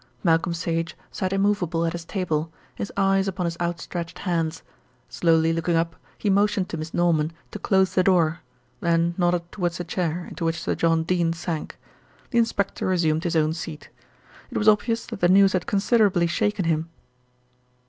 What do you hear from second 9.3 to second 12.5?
towards a chair into which Sir John Dene sank. The